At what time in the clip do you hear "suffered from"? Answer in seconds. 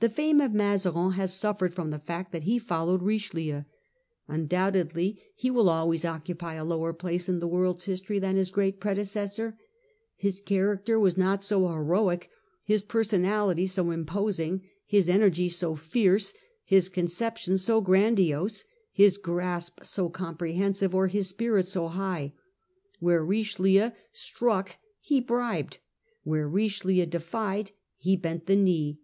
1.32-1.90